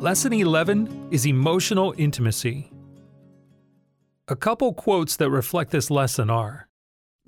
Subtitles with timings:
[0.00, 2.70] Lesson 11 is emotional intimacy.
[4.28, 6.68] A couple quotes that reflect this lesson are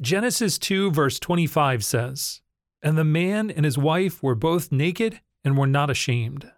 [0.01, 2.43] Genesis 2, verse 25 says,
[2.81, 6.49] And the man and his wife were both naked and were not ashamed.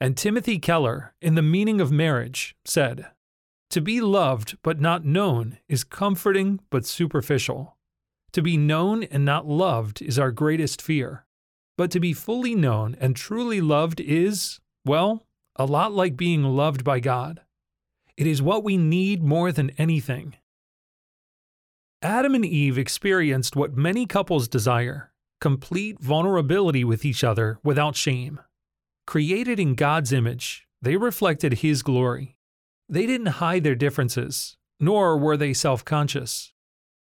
[0.00, 3.06] And Timothy Keller, in The Meaning of Marriage, said,
[3.70, 7.76] To be loved but not known is comforting but superficial.
[8.30, 11.26] To be known and not loved is our greatest fear.
[11.76, 15.24] But to be fully known and truly loved is, well,
[15.58, 17.40] a lot like being loved by God.
[18.16, 20.36] It is what we need more than anything.
[22.00, 28.40] Adam and Eve experienced what many couples desire complete vulnerability with each other without shame.
[29.06, 32.36] Created in God's image, they reflected His glory.
[32.88, 36.52] They didn't hide their differences, nor were they self conscious.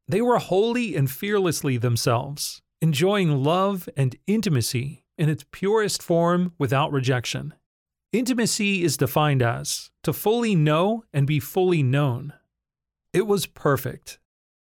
[0.08, 6.92] They were wholly and fearlessly themselves, enjoying love and intimacy in its purest form without
[6.92, 7.54] rejection.
[8.16, 12.32] Intimacy is defined as to fully know and be fully known.
[13.12, 14.18] It was perfect.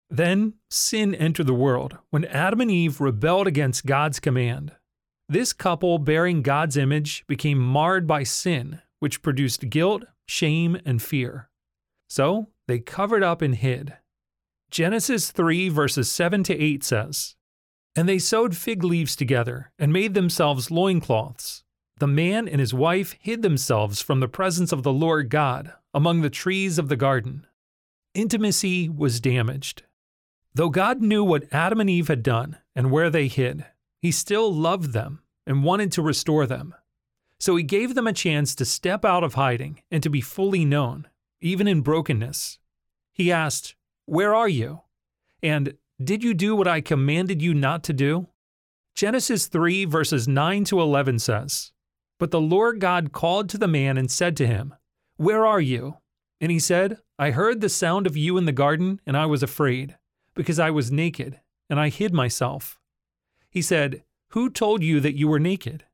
[0.09, 4.73] Then sin entered the world when Adam and Eve rebelled against God's command.
[5.29, 11.51] This couple bearing God's image became marred by sin, which produced guilt, shame, and fear.
[12.09, 13.93] So they covered up and hid.
[14.71, 17.37] Genesis 3 verses 7 to 8 says,
[17.95, 21.64] And they sewed fig leaves together and made themselves loincloths
[21.99, 26.21] the man and his wife hid themselves from the presence of the Lord God among
[26.21, 27.47] the trees of the garden.
[28.15, 29.85] Intimacy was damaged.
[30.55, 33.65] Though God knew what Adam and Eve had done and where they hid,
[34.01, 36.75] he still loved them and wanted to restore them.
[37.39, 40.65] So he gave them a chance to step out of hiding and to be fully
[40.65, 41.09] known,
[41.41, 42.59] even in brokenness.
[43.13, 43.75] He asked,
[44.07, 44.83] Where are you?
[45.43, 48.29] And did you do what I commanded you not to do?
[48.95, 51.73] Genesis 3 verses 9 to 11 says,
[52.19, 54.75] but the Lord God called to the man and said to him,
[55.17, 55.99] Where are you?
[56.41, 59.43] And he said, I heard the sound of you in the garden, and I was
[59.43, 59.97] afraid,
[60.35, 62.79] because I was naked, and I hid myself.
[63.51, 65.85] He said, Who told you that you were naked?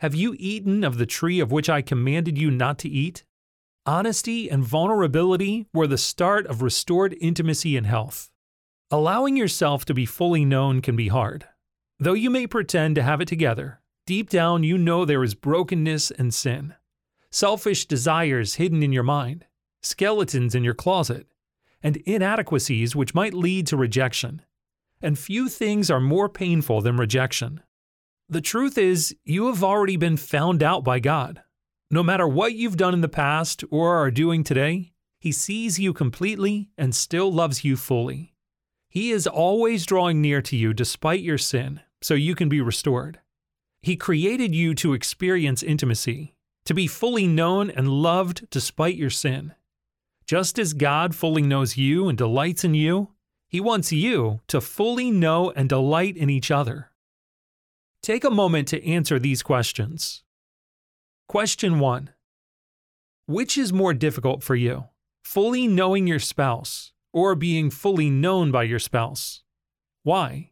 [0.00, 3.24] Have you eaten of the tree of which I commanded you not to eat?
[3.84, 8.30] Honesty and vulnerability were the start of restored intimacy and health.
[8.90, 11.46] Allowing yourself to be fully known can be hard.
[11.98, 13.79] Though you may pretend to have it together,
[14.10, 16.74] Deep down, you know there is brokenness and sin,
[17.30, 19.46] selfish desires hidden in your mind,
[19.82, 21.28] skeletons in your closet,
[21.80, 24.42] and inadequacies which might lead to rejection.
[25.00, 27.60] And few things are more painful than rejection.
[28.28, 31.42] The truth is, you have already been found out by God.
[31.88, 35.92] No matter what you've done in the past or are doing today, He sees you
[35.92, 38.34] completely and still loves you fully.
[38.88, 43.20] He is always drawing near to you despite your sin, so you can be restored.
[43.82, 46.34] He created you to experience intimacy,
[46.66, 49.54] to be fully known and loved despite your sin.
[50.26, 53.08] Just as God fully knows you and delights in you,
[53.48, 56.90] He wants you to fully know and delight in each other.
[58.02, 60.22] Take a moment to answer these questions.
[61.26, 62.10] Question 1
[63.26, 64.84] Which is more difficult for you,
[65.24, 69.42] fully knowing your spouse or being fully known by your spouse?
[70.02, 70.49] Why?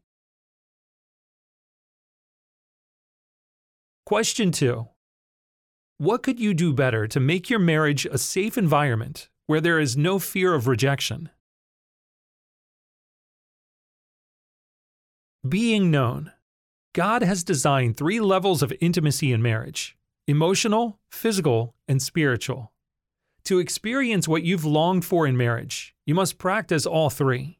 [4.08, 4.88] Question 2
[5.98, 9.98] What could you do better to make your marriage a safe environment where there is
[9.98, 11.28] no fear of rejection?
[15.46, 16.32] Being known.
[16.94, 19.94] God has designed three levels of intimacy in marriage
[20.26, 22.72] emotional, physical, and spiritual.
[23.44, 27.58] To experience what you've longed for in marriage, you must practice all three.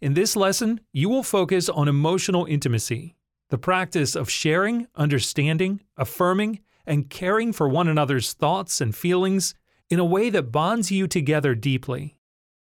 [0.00, 3.16] In this lesson, you will focus on emotional intimacy,
[3.52, 9.54] the practice of sharing, understanding, affirming, and caring for one another's thoughts and feelings
[9.90, 12.16] in a way that bonds you together deeply.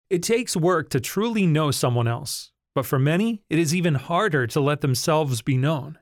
[0.09, 4.47] It takes work to truly know someone else, but for many, it is even harder
[4.47, 5.99] to let themselves be known.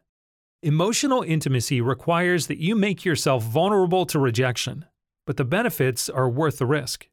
[0.64, 4.86] Emotional intimacy requires that you make yourself vulnerable to rejection,
[5.26, 7.10] but the benefits are worth the risk.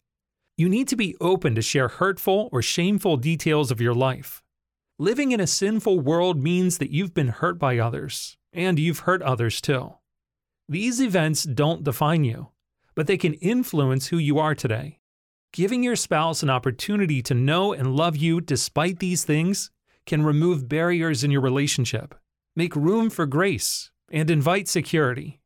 [0.57, 4.44] You need to be open to share hurtful or shameful details of your life.
[4.99, 9.23] Living in a sinful world means that you've been hurt by others, and you've hurt
[9.23, 9.95] others too.
[10.69, 12.51] These events don't define you,
[12.95, 15.01] but they can influence who you are today.
[15.53, 19.73] Giving your spouse an opportunity to know and love you despite these things
[20.07, 22.15] can remove barriers in your relationship,
[22.55, 25.41] make room for grace, and invite security.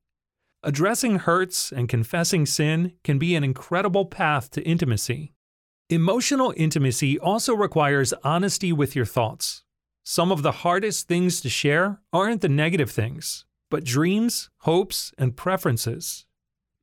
[0.62, 5.32] Addressing hurts and confessing sin can be an incredible path to intimacy.
[5.90, 9.62] Emotional intimacy also requires honesty with your thoughts.
[10.04, 15.34] Some of the hardest things to share aren't the negative things, but dreams, hopes, and
[15.34, 16.26] preferences.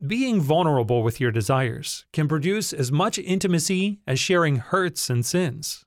[0.05, 5.85] Being vulnerable with your desires can produce as much intimacy as sharing hurts and sins.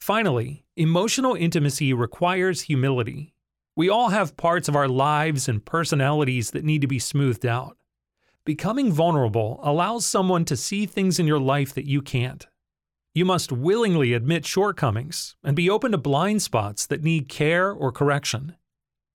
[0.00, 3.34] Finally, emotional intimacy requires humility.
[3.76, 7.76] We all have parts of our lives and personalities that need to be smoothed out.
[8.48, 12.46] Becoming vulnerable allows someone to see things in your life that you can't.
[13.14, 17.92] You must willingly admit shortcomings and be open to blind spots that need care or
[17.92, 18.56] correction.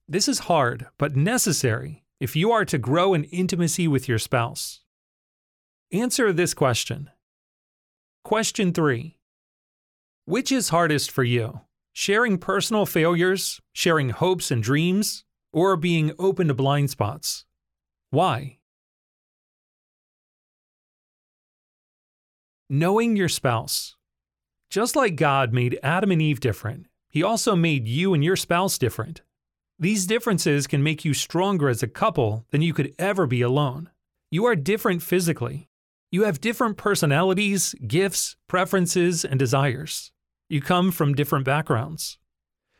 [0.07, 4.81] This is hard, but necessary if you are to grow in intimacy with your spouse.
[5.91, 7.09] Answer this question.
[8.23, 9.17] Question 3
[10.25, 11.61] Which is hardest for you?
[11.91, 17.45] Sharing personal failures, sharing hopes and dreams, or being open to blind spots?
[18.11, 18.59] Why?
[22.69, 23.97] Knowing your spouse.
[24.69, 28.77] Just like God made Adam and Eve different, He also made you and your spouse
[28.77, 29.21] different.
[29.77, 33.89] These differences can make you stronger as a couple than you could ever be alone.
[34.31, 35.67] You are different physically.
[36.09, 40.13] You have different personalities, gifts, preferences, and desires.
[40.47, 42.17] You come from different backgrounds.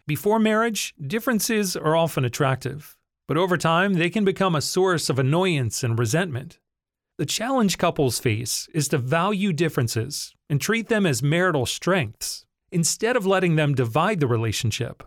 [0.07, 2.95] Before marriage, differences are often attractive,
[3.27, 6.59] but over time they can become a source of annoyance and resentment.
[7.19, 13.15] The challenge couples face is to value differences and treat them as marital strengths instead
[13.15, 15.03] of letting them divide the relationship.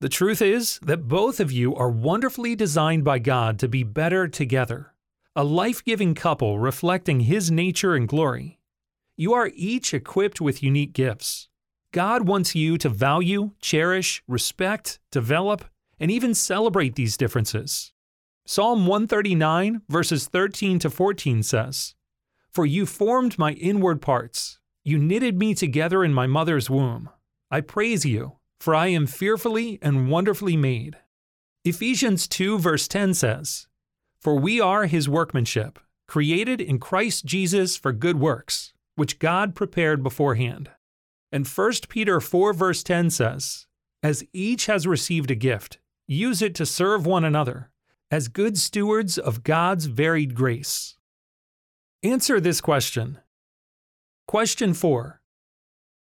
[0.00, 4.28] The truth is that both of you are wonderfully designed by God to be better
[4.28, 4.94] together,
[5.34, 8.60] a life giving couple reflecting His nature and glory.
[9.16, 11.48] You are each equipped with unique gifts.
[11.92, 15.64] God wants you to value, cherish, respect, develop,
[15.98, 17.92] and even celebrate these differences.
[18.54, 21.94] Psalm 139, verses 13 to 14 says,
[22.50, 27.08] For you formed my inward parts, you knitted me together in my mother's womb.
[27.50, 30.98] I praise you, for I am fearfully and wonderfully made.
[31.64, 33.68] Ephesians 2, verse 10 says,
[34.20, 40.02] For we are his workmanship, created in Christ Jesus for good works, which God prepared
[40.02, 40.68] beforehand.
[41.32, 43.66] And 1 Peter 4, verse 10 says,
[44.02, 47.70] As each has received a gift, use it to serve one another
[48.12, 50.96] as good stewards of God's varied grace?
[52.02, 53.18] Answer this question.
[54.28, 55.22] Question 4.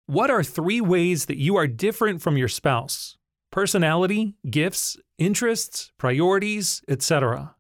[0.07, 3.19] What are three ways that you are different from your spouse?
[3.51, 7.55] Personality, gifts, interests, priorities, etc.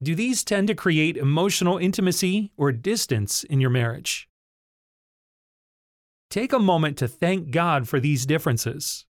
[0.00, 4.28] Do these tend to create emotional intimacy or distance in your marriage?
[6.30, 9.06] Take a moment to thank God for these differences.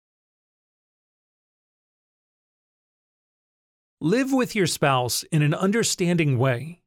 [4.03, 6.81] Live with your spouse in an understanding way.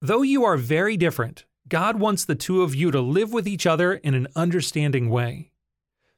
[0.00, 3.66] Though you are very different, God wants the two of you to live with each
[3.66, 5.52] other in an understanding way.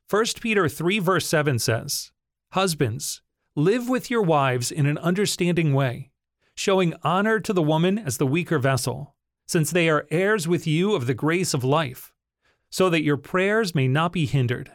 [0.08, 2.12] 1 Peter 3, verse 7 says,
[2.52, 3.20] Husbands,
[3.56, 6.12] live with your wives in an understanding way,
[6.54, 9.16] showing honor to the woman as the weaker vessel,
[9.48, 12.12] since they are heirs with you of the grace of life,
[12.70, 14.70] so that your prayers may not be hindered.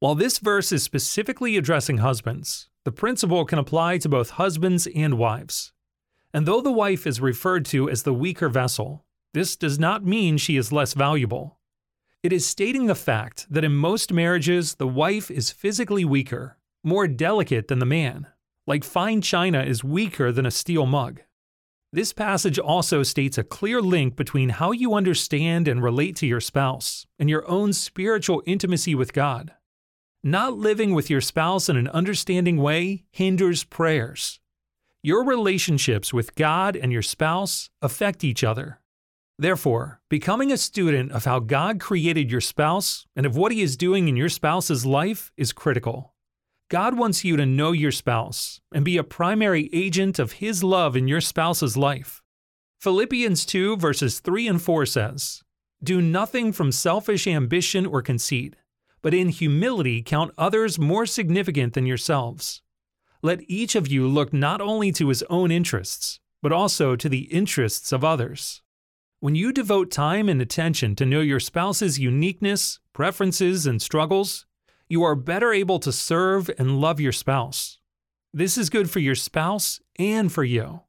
[0.00, 5.18] While this verse is specifically addressing husbands, the principle can apply to both husbands and
[5.18, 5.72] wives.
[6.32, 10.36] And though the wife is referred to as the weaker vessel, this does not mean
[10.36, 11.58] she is less valuable.
[12.22, 17.06] It is stating the fact that in most marriages, the wife is physically weaker, more
[17.06, 18.28] delicate than the man,
[18.66, 21.20] like fine china is weaker than a steel mug.
[21.92, 26.40] This passage also states a clear link between how you understand and relate to your
[26.40, 29.52] spouse and your own spiritual intimacy with God.
[30.26, 34.40] Not living with your spouse in an understanding way hinders prayers.
[35.02, 38.80] Your relationships with God and your spouse affect each other.
[39.38, 43.76] Therefore, becoming a student of how God created your spouse and of what He is
[43.76, 46.14] doing in your spouse's life is critical.
[46.70, 50.96] God wants you to know your spouse and be a primary agent of His love
[50.96, 52.22] in your spouse's life.
[52.80, 55.42] Philippians 2, verses 3 and 4 says,
[55.82, 58.56] Do nothing from selfish ambition or conceit
[59.04, 62.62] but in humility count others more significant than yourselves.
[63.20, 67.24] Let each of you look not only to his own interests, but also to the
[67.24, 68.62] interests of others.
[69.20, 74.46] When you devote time and attention to know your spouse's uniqueness, preferences, and struggles,
[74.88, 77.80] you are better able to serve and love your spouse.
[78.32, 80.80] This is good for your spouse and for you.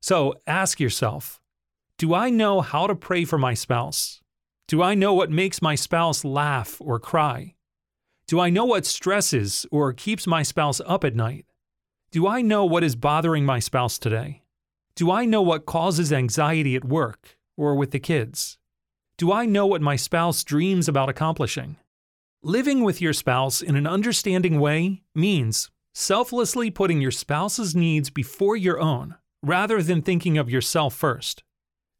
[0.00, 1.40] So ask yourself
[1.96, 4.20] Do I know how to pray for my spouse?
[4.68, 7.54] Do I know what makes my spouse laugh or cry?
[8.26, 11.46] Do I know what stresses or keeps my spouse up at night?
[12.10, 14.42] Do I know what is bothering my spouse today?
[14.96, 18.58] Do I know what causes anxiety at work or with the kids?
[19.18, 21.76] Do I know what my spouse dreams about accomplishing?
[22.42, 28.56] Living with your spouse in an understanding way means selflessly putting your spouse's needs before
[28.56, 31.44] your own, rather than thinking of yourself first.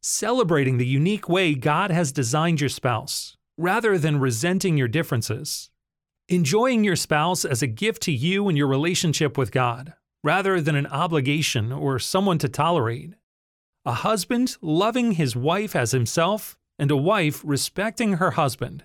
[0.01, 5.69] Celebrating the unique way God has designed your spouse, rather than resenting your differences.
[6.29, 10.75] Enjoying your spouse as a gift to you and your relationship with God, rather than
[10.75, 13.15] an obligation or someone to tolerate.
[13.85, 18.83] A husband loving his wife as himself, and a wife respecting her husband.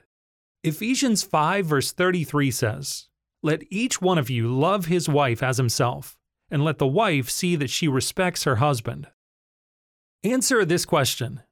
[0.64, 3.08] Ephesians 5, verse 33 says,
[3.42, 6.16] Let each one of you love his wife as himself,
[6.50, 9.08] and let the wife see that she respects her husband.
[10.24, 11.42] Answer this question.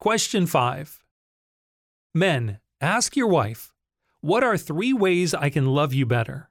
[0.00, 1.04] Question 5.
[2.12, 3.72] Men, ask your wife,
[4.20, 6.50] What are three ways I can love you better?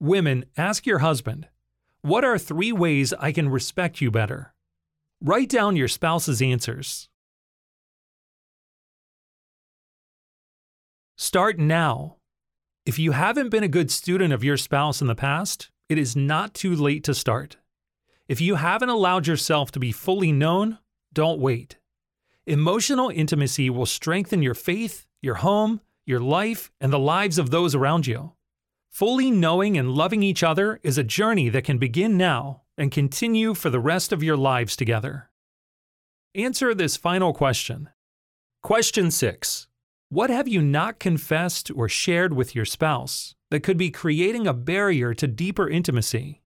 [0.00, 1.48] Women, ask your husband,
[2.00, 4.54] What are three ways I can respect you better?
[5.20, 7.10] Write down your spouse's answers.
[11.18, 12.16] Start now.
[12.86, 16.16] If you haven't been a good student of your spouse in the past, it is
[16.16, 17.58] not too late to start.
[18.26, 20.78] If you haven't allowed yourself to be fully known,
[21.12, 21.76] don't wait.
[22.46, 27.74] Emotional intimacy will strengthen your faith, your home, your life, and the lives of those
[27.74, 28.32] around you.
[28.88, 33.52] Fully knowing and loving each other is a journey that can begin now and continue
[33.52, 35.28] for the rest of your lives together.
[36.34, 37.90] Answer this final question.
[38.62, 39.68] Question 6.
[40.08, 44.54] What have you not confessed or shared with your spouse that could be creating a
[44.54, 46.40] barrier to deeper intimacy?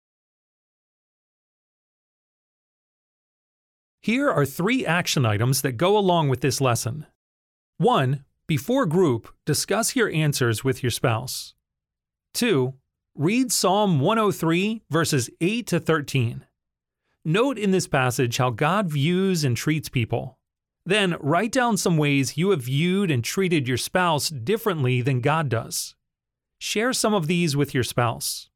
[4.02, 7.06] Here are three action items that go along with this lesson.
[7.78, 8.24] 1.
[8.48, 11.54] Before group, discuss your answers with your spouse.
[12.34, 12.74] 2.
[13.14, 16.44] Read Psalm 103, verses 8 to 13.
[17.24, 20.40] Note in this passage how God views and treats people.
[20.84, 25.48] Then write down some ways you have viewed and treated your spouse differently than God
[25.48, 25.94] does.
[26.58, 28.48] Share some of these with your spouse.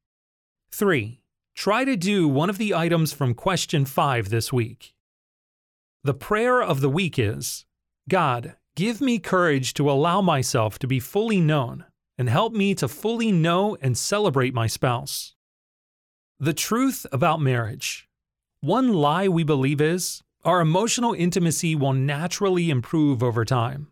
[0.72, 1.20] 3.
[1.54, 4.94] Try to do one of the items from question 5 this week.
[6.02, 7.66] The prayer of the week is
[8.08, 11.84] God, give me courage to allow myself to be fully known
[12.16, 15.34] and help me to fully know and celebrate my spouse.
[16.38, 18.08] The truth about marriage.
[18.62, 23.88] One lie we believe is our emotional intimacy will naturally improve over time.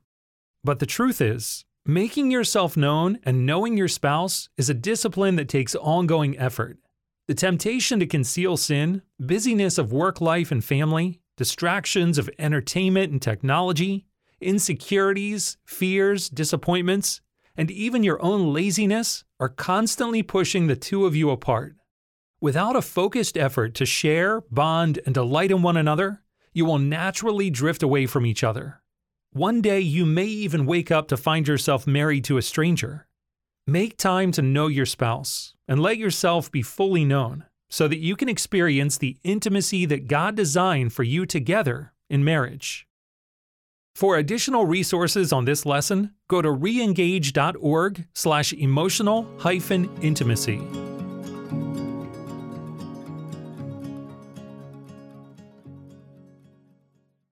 [0.64, 5.48] But the truth is, making yourself known and knowing your spouse is a discipline that
[5.48, 6.76] takes ongoing effort.
[7.28, 13.22] The temptation to conceal sin, busyness of work life and family, distractions of entertainment and
[13.22, 14.04] technology,
[14.38, 17.22] insecurities, fears, disappointments,
[17.56, 21.74] and even your own laziness are constantly pushing the two of you apart.
[22.38, 27.48] Without a focused effort to share, bond, and delight in one another, you will naturally
[27.48, 28.82] drift away from each other.
[29.32, 33.06] One day you may even wake up to find yourself married to a stranger.
[33.66, 38.16] Make time to know your spouse and let yourself be fully known so that you
[38.16, 42.86] can experience the intimacy that God designed for you together in marriage.
[43.94, 50.62] For additional resources on this lesson, go to reengage.org slash emotional hyphen intimacy.